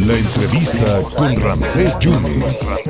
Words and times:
La 0.00 0.18
entrevista 0.18 1.00
con 1.16 1.36
Ramsés 1.36 1.98
Yunes. 1.98 2.82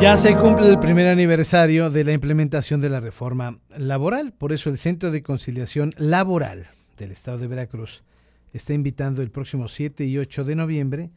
Ya 0.00 0.16
se 0.16 0.34
cumple 0.36 0.70
el 0.70 0.78
primer 0.78 1.08
aniversario 1.08 1.90
de 1.90 2.04
la 2.04 2.12
implementación 2.12 2.80
de 2.80 2.88
la 2.88 3.00
reforma 3.00 3.58
laboral, 3.76 4.32
por 4.32 4.52
eso 4.52 4.70
el 4.70 4.78
Centro 4.78 5.10
de 5.10 5.22
Conciliación 5.22 5.92
Laboral 5.98 6.68
del 6.96 7.10
Estado 7.12 7.38
de 7.38 7.46
Veracruz 7.46 8.04
está 8.52 8.72
invitando 8.72 9.22
el 9.22 9.30
próximo 9.30 9.68
7 9.68 10.04
y 10.06 10.18
8 10.18 10.44
de 10.44 10.56
noviembre 10.56 11.10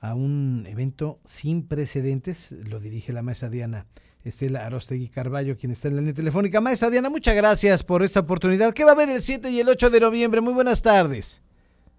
a 0.00 0.14
un 0.14 0.66
evento 0.68 1.20
sin 1.24 1.66
precedentes, 1.66 2.52
lo 2.68 2.80
dirige 2.80 3.12
la 3.12 3.22
maestra 3.22 3.48
Diana 3.48 3.86
Estela 4.24 4.64
Arostegui 4.64 5.08
Carballo, 5.08 5.56
quien 5.56 5.72
está 5.72 5.88
en 5.88 5.96
la 5.96 6.00
línea 6.00 6.14
telefónica. 6.14 6.60
Maestra 6.60 6.88
Diana, 6.88 7.10
muchas 7.10 7.36
gracias 7.36 7.82
por 7.82 8.02
esta 8.02 8.20
oportunidad. 8.20 8.72
¿Qué 8.72 8.84
va 8.84 8.90
a 8.90 8.94
haber 8.94 9.10
el 9.10 9.20
7 9.20 9.50
y 9.50 9.60
el 9.60 9.68
8 9.68 9.90
de 9.90 10.00
noviembre? 10.00 10.40
Muy 10.40 10.54
buenas 10.54 10.82
tardes. 10.82 11.42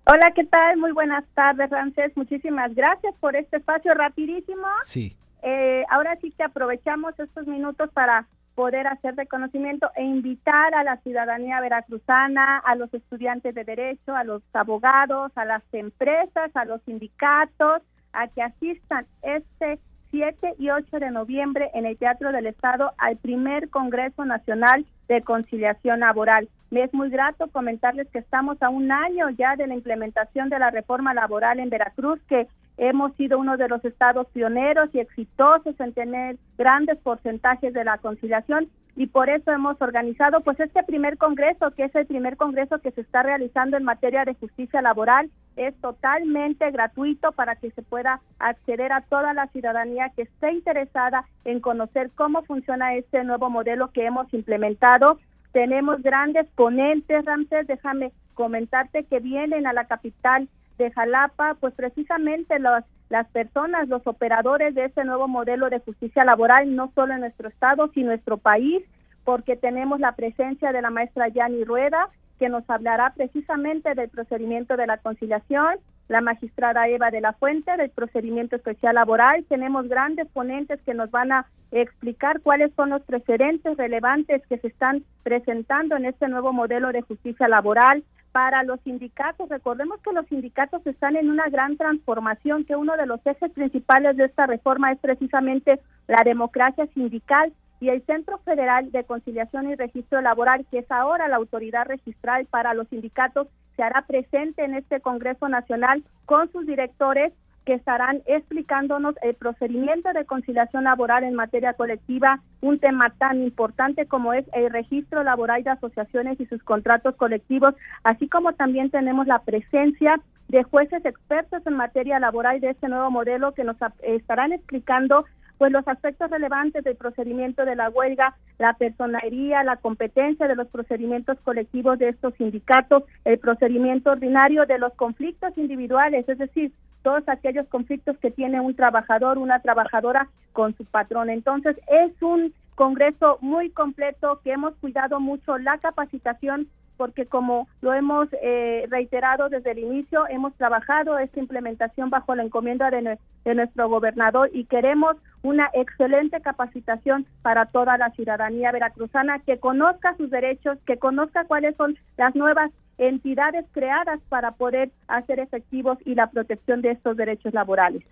Hola, 0.07 0.31
¿qué 0.35 0.43
tal? 0.43 0.77
Muy 0.77 0.91
buenas 0.91 1.23
tardes, 1.35 1.69
Ramsés. 1.69 2.11
Muchísimas 2.15 2.73
gracias 2.73 3.13
por 3.19 3.35
este 3.35 3.57
espacio 3.57 3.93
rapidísimo. 3.93 4.67
Sí. 4.83 5.15
Eh, 5.43 5.83
ahora 5.89 6.17
sí 6.21 6.31
que 6.31 6.43
aprovechamos 6.43 7.13
estos 7.19 7.45
minutos 7.45 7.89
para 7.93 8.27
poder 8.55 8.87
hacer 8.87 9.15
reconocimiento 9.15 9.91
e 9.95 10.03
invitar 10.03 10.73
a 10.73 10.83
la 10.83 10.97
ciudadanía 10.97 11.59
veracruzana, 11.59 12.57
a 12.59 12.75
los 12.75 12.91
estudiantes 12.93 13.53
de 13.53 13.63
derecho, 13.63 14.15
a 14.15 14.23
los 14.23 14.41
abogados, 14.53 15.31
a 15.35 15.45
las 15.45 15.61
empresas, 15.73 16.49
a 16.55 16.65
los 16.65 16.81
sindicatos, 16.83 17.83
a 18.13 18.27
que 18.29 18.41
asistan 18.41 19.05
este 19.21 19.79
7 20.15 20.55
y 20.59 20.69
8 20.69 20.99
de 20.99 21.11
noviembre 21.11 21.71
en 21.73 21.85
el 21.85 21.97
Teatro 21.97 22.31
del 22.31 22.47
Estado 22.47 22.93
al 22.97 23.17
primer 23.17 23.69
Congreso 23.69 24.23
Nacional 24.23 24.85
de 25.09 25.21
Conciliación 25.21 25.99
Laboral. 25.99 26.47
Me 26.71 26.83
es 26.83 26.93
muy 26.93 27.09
grato 27.09 27.49
comentarles 27.51 28.07
que 28.11 28.19
estamos 28.19 28.61
a 28.63 28.69
un 28.69 28.93
año 28.93 29.29
ya 29.31 29.57
de 29.57 29.67
la 29.67 29.73
implementación 29.73 30.47
de 30.47 30.57
la 30.57 30.71
reforma 30.71 31.13
laboral 31.13 31.59
en 31.59 31.69
Veracruz, 31.69 32.21
que 32.29 32.47
hemos 32.77 33.15
sido 33.15 33.39
uno 33.39 33.57
de 33.57 33.67
los 33.67 33.83
estados 33.85 34.27
pioneros 34.27 34.89
y 34.93 34.99
exitosos 34.99 35.79
en 35.79 35.93
tener 35.93 36.37
grandes 36.57 36.97
porcentajes 36.99 37.73
de 37.73 37.83
la 37.83 37.97
conciliación 37.97 38.69
y 38.97 39.07
por 39.07 39.29
eso 39.29 39.51
hemos 39.51 39.81
organizado 39.81 40.39
pues 40.41 40.59
este 40.59 40.81
primer 40.83 41.17
congreso 41.17 41.71
que 41.71 41.85
es 41.85 41.95
el 41.95 42.05
primer 42.05 42.37
congreso 42.37 42.79
que 42.79 42.91
se 42.91 43.01
está 43.01 43.23
realizando 43.23 43.75
en 43.75 43.83
materia 43.83 44.23
de 44.23 44.35
justicia 44.35 44.81
laboral. 44.81 45.29
Es 45.57 45.75
totalmente 45.81 46.69
gratuito 46.71 47.33
para 47.33 47.55
que 47.55 47.71
se 47.71 47.81
pueda 47.81 48.21
acceder 48.39 48.93
a 48.93 49.01
toda 49.01 49.33
la 49.33 49.47
ciudadanía 49.47 50.11
que 50.15 50.23
esté 50.23 50.51
interesada 50.51 51.25
en 51.43 51.59
conocer 51.59 52.11
cómo 52.15 52.43
funciona 52.43 52.95
este 52.95 53.23
nuevo 53.25 53.49
modelo 53.49 53.91
que 53.91 54.05
hemos 54.05 54.33
implementado. 54.33 55.19
Tenemos 55.51 56.01
grandes 56.01 56.47
ponentes 56.55 57.25
Ramsés 57.25 57.67
déjame 57.67 58.13
comentarte 58.33 59.03
que 59.05 59.19
vienen 59.19 59.67
a 59.67 59.73
la 59.73 59.85
capital 59.85 60.47
de 60.77 60.91
Jalapa, 60.91 61.55
pues 61.59 61.73
precisamente 61.73 62.59
los, 62.59 62.83
las 63.09 63.27
personas, 63.27 63.87
los 63.87 64.05
operadores 64.07 64.75
de 64.75 64.85
este 64.85 65.03
nuevo 65.03 65.27
modelo 65.27 65.69
de 65.69 65.79
justicia 65.79 66.23
laboral, 66.25 66.75
no 66.75 66.91
solo 66.95 67.13
en 67.13 67.21
nuestro 67.21 67.49
estado, 67.49 67.89
sino 67.93 68.05
en 68.05 68.07
nuestro 68.15 68.37
país, 68.37 68.83
porque 69.23 69.55
tenemos 69.55 69.99
la 69.99 70.13
presencia 70.13 70.71
de 70.71 70.81
la 70.81 70.89
maestra 70.89 71.27
Yani 71.29 71.63
Rueda, 71.63 72.09
que 72.39 72.49
nos 72.49 72.69
hablará 72.69 73.13
precisamente 73.15 73.95
del 73.95 74.09
procedimiento 74.09 74.75
de 74.75 74.87
la 74.87 74.97
conciliación, 74.97 75.75
la 76.07 76.21
magistrada 76.21 76.87
Eva 76.87 77.09
de 77.09 77.21
la 77.21 77.33
Fuente 77.33 77.75
del 77.77 77.89
procedimiento 77.89 78.55
especial 78.55 78.95
laboral. 78.95 79.45
Tenemos 79.47 79.87
grandes 79.87 80.27
ponentes 80.27 80.79
que 80.81 80.93
nos 80.93 81.09
van 81.09 81.31
a 81.31 81.47
explicar 81.71 82.41
cuáles 82.41 82.71
son 82.75 82.89
los 82.89 83.01
precedentes 83.03 83.75
relevantes 83.77 84.45
que 84.47 84.57
se 84.59 84.67
están 84.67 85.03
presentando 85.23 85.95
en 85.95 86.05
este 86.05 86.27
nuevo 86.27 86.53
modelo 86.53 86.91
de 86.91 87.01
justicia 87.01 87.47
laboral 87.47 88.03
para 88.35 88.63
los 88.63 88.81
sindicatos. 88.81 89.47
Recordemos 89.47 90.01
que 90.01 90.11
los 90.11 90.25
sindicatos 90.27 90.85
están 90.85 91.15
en 91.15 91.29
una 91.29 91.47
gran 91.47 91.77
transformación, 91.77 92.65
que 92.65 92.75
uno 92.75 92.97
de 92.97 93.05
los 93.05 93.25
ejes 93.25 93.49
principales 93.53 94.17
de 94.17 94.25
esta 94.25 94.45
reforma 94.45 94.91
es 94.91 94.99
precisamente 94.99 95.79
la 96.09 96.21
democracia 96.25 96.85
sindical 96.87 97.53
y 97.79 97.87
el 97.87 98.05
Centro 98.05 98.39
Federal 98.39 98.91
de 98.91 99.05
Conciliación 99.05 99.69
y 99.69 99.75
Registro 99.75 100.19
Laboral, 100.19 100.65
que 100.69 100.79
es 100.79 100.91
ahora 100.91 101.29
la 101.29 101.37
autoridad 101.37 101.85
registral 101.85 102.45
para 102.47 102.73
los 102.73 102.89
sindicatos, 102.89 103.47
se 103.77 103.83
hará 103.83 104.01
presente 104.01 104.65
en 104.65 104.75
este 104.75 104.99
Congreso 104.99 105.47
Nacional 105.47 106.03
con 106.25 106.51
sus 106.51 106.65
directores 106.65 107.31
que 107.65 107.73
estarán 107.73 108.21
explicándonos 108.25 109.15
el 109.21 109.33
procedimiento 109.33 110.13
de 110.13 110.25
conciliación 110.25 110.83
laboral 110.85 111.23
en 111.23 111.33
materia 111.33 111.73
colectiva, 111.73 112.39
un 112.61 112.79
tema 112.79 113.09
tan 113.09 113.41
importante 113.41 114.05
como 114.05 114.33
es 114.33 114.45
el 114.53 114.69
registro 114.71 115.23
laboral 115.23 115.63
de 115.63 115.71
asociaciones 115.71 116.39
y 116.39 116.45
sus 116.45 116.63
contratos 116.63 117.15
colectivos, 117.15 117.73
así 118.03 118.27
como 118.27 118.53
también 118.53 118.91
tenemos 118.91 119.27
la 119.27 119.39
presencia 119.39 120.21
de 120.47 120.63
jueces 120.63 121.03
expertos 121.05 121.65
en 121.65 121.73
materia 121.73 122.19
laboral 122.19 122.59
de 122.61 122.69
este 122.69 122.87
nuevo 122.87 123.09
modelo 123.09 123.53
que 123.53 123.63
nos 123.63 123.77
estarán 124.03 124.53
explicando 124.53 125.25
pues 125.57 125.71
los 125.71 125.87
aspectos 125.87 126.29
relevantes 126.29 126.83
del 126.83 126.97
procedimiento 126.97 127.63
de 127.65 127.75
la 127.75 127.89
huelga, 127.89 128.35
la 128.59 128.73
personería, 128.73 129.63
la 129.63 129.77
competencia 129.77 130.47
de 130.47 130.55
los 130.55 130.67
procedimientos 130.67 131.39
colectivos 131.43 131.97
de 131.97 132.09
estos 132.09 132.33
sindicatos, 132.35 133.03
el 133.23 133.39
procedimiento 133.39 134.11
ordinario 134.11 134.65
de 134.65 134.77
los 134.77 134.93
conflictos 134.95 135.57
individuales, 135.57 136.27
es 136.27 136.37
decir, 136.37 136.71
todos 137.05 137.29
aquellos 137.29 137.67
conflictos 137.67 138.17
que 138.17 138.31
tiene 138.31 138.59
un 138.59 138.73
trabajador, 138.73 139.37
una 139.37 139.59
trabajadora 139.59 140.27
con 140.53 140.75
su 140.75 140.85
patrón. 140.85 141.29
Entonces, 141.29 141.77
es 141.87 142.19
un 142.19 142.51
congreso 142.73 143.37
muy 143.41 143.69
completo 143.69 144.41
que 144.43 144.53
hemos 144.53 144.73
cuidado 144.77 145.19
mucho 145.19 145.59
la 145.59 145.77
capacitación 145.77 146.67
porque 146.97 147.27
como 147.27 147.67
lo 147.81 147.93
hemos 147.93 148.27
eh, 148.41 148.87
reiterado 148.89 149.49
desde 149.49 149.71
el 149.71 149.79
inicio, 149.79 150.27
hemos 150.29 150.55
trabajado 150.55 151.19
esta 151.19 151.39
implementación 151.39 152.09
bajo 152.09 152.33
la 152.33 152.43
encomienda 152.43 152.89
de, 152.89 153.19
de, 153.43 153.55
nuestro 153.55 153.87
gobernador 153.87 154.49
y 154.51 154.63
queremos 154.63 155.15
una 155.45 155.69
excelente 155.73 156.41
capacitación 156.41 157.27
para 157.43 157.67
toda 157.67 157.97
la 157.97 158.09
ciudadanía 158.11 158.71
veracruzana 158.71 159.39
que 159.39 159.59
conozca 159.59 160.15
sus 160.17 160.29
derechos, 160.31 160.77
que 160.87 160.97
conozca 160.97 161.45
cuáles 161.45 161.75
son 161.75 161.97
las 162.17 162.35
nuevas 162.35 162.71
entidades 162.97 163.65
creadas 163.73 164.19
para 164.29 164.51
poder 164.53 164.89
hacer 165.07 165.39
efectivos 165.39 165.97
y 166.05 166.15
la 166.15 166.27
protección 166.27 166.81
de 166.81 166.91
estos 166.91 167.17
derechos 167.17 167.53
laborales. 167.53 168.03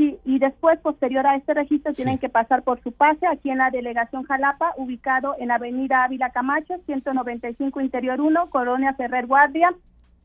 Sí, 0.00 0.18
y 0.24 0.38
después, 0.38 0.80
posterior 0.80 1.26
a 1.26 1.36
este 1.36 1.52
registro, 1.52 1.92
tienen 1.92 2.16
que 2.16 2.30
pasar 2.30 2.62
por 2.62 2.82
su 2.82 2.90
pase 2.90 3.26
aquí 3.26 3.50
en 3.50 3.58
la 3.58 3.68
delegación 3.68 4.22
Jalapa, 4.22 4.72
ubicado 4.78 5.34
en 5.38 5.50
Avenida 5.50 6.04
Ávila 6.04 6.30
Camacho, 6.30 6.78
195 6.86 7.82
Interior 7.82 8.18
1, 8.18 8.48
Colonia 8.48 8.94
Ferrer 8.94 9.26
Guardia, 9.26 9.74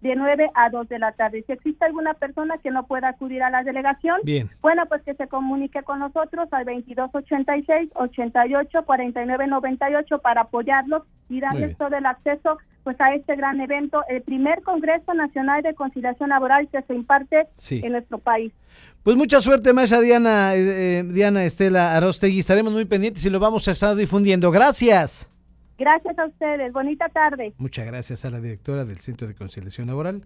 de 0.05 0.16
9 0.16 0.51
a 0.53 0.69
2 0.69 0.88
de 0.88 0.99
la 0.99 1.13
tarde. 1.13 1.43
Si 1.47 1.51
existe 1.51 1.83
alguna 1.83 2.13
persona 2.13 2.59
que 2.59 2.69
no 2.69 2.85
pueda 2.85 3.09
acudir 3.09 3.41
a 3.41 3.49
la 3.49 3.63
delegación, 3.63 4.19
Bien. 4.23 4.51
bueno, 4.61 4.85
pues 4.88 5.01
que 5.01 5.16
se 5.16 5.27
comunique 5.27 5.81
con 5.81 5.97
nosotros 5.97 6.47
al 6.51 6.66
2286 6.66 7.89
88 7.95 8.83
49 8.85 9.47
98 9.47 10.19
para 10.19 10.41
apoyarlos 10.41 11.01
y 11.27 11.39
darles 11.39 11.75
todo 11.77 11.97
el 11.97 12.06
acceso 12.06 12.59
pues 12.83 13.01
a 13.01 13.15
este 13.15 13.35
gran 13.35 13.59
evento, 13.59 14.03
el 14.07 14.21
primer 14.21 14.62
Congreso 14.62 15.15
Nacional 15.15 15.63
de 15.63 15.74
Conciliación 15.74 16.30
Laboral 16.30 16.69
que 16.71 16.83
se 16.83 16.94
imparte 16.94 17.47
en 17.71 17.91
nuestro 17.91 18.19
país. 18.19 18.53
Pues 19.01 19.15
mucha 19.15 19.41
suerte, 19.41 19.74
maestra 19.74 20.01
Diana, 20.01 20.53
eh, 20.53 21.00
eh, 21.00 21.03
Diana 21.03 21.45
Estela 21.45 21.95
Arostegui. 21.95 22.39
Estaremos 22.39 22.74
muy 22.74 22.85
pendientes 22.85 23.25
y 23.25 23.31
lo 23.31 23.39
vamos 23.39 23.68
a 23.68 23.71
estar 23.71 23.95
difundiendo. 23.95 24.51
Gracias. 24.51 25.31
Gracias 25.77 26.18
a 26.18 26.25
ustedes. 26.25 26.72
Bonita 26.72 27.10
tarde. 27.10 27.54
Muchas 27.57 27.86
gracias 27.86 28.25
a 28.25 28.30
la 28.30 28.39
directora 28.39 28.86
del 28.86 29.00
Centro 29.00 29.27
de 29.27 29.36
Conciliación 29.36 29.88
Laboral, 29.88 30.24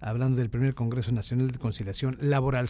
hablando 0.00 0.38
del 0.38 0.48
primer 0.48 0.74
Congreso 0.74 1.12
Nacional 1.12 1.50
de 1.50 1.58
Conciliación 1.58 2.16
Laboral. 2.20 2.64